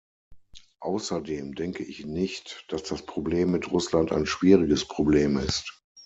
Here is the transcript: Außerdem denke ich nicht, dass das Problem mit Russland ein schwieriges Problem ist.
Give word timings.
Außerdem 0.79 1.53
denke 1.53 1.83
ich 1.83 2.07
nicht, 2.07 2.65
dass 2.69 2.81
das 2.81 3.05
Problem 3.05 3.51
mit 3.51 3.69
Russland 3.71 4.11
ein 4.11 4.25
schwieriges 4.25 4.87
Problem 4.87 5.37
ist. 5.37 5.79